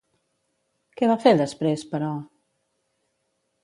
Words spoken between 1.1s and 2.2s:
va fer després, però?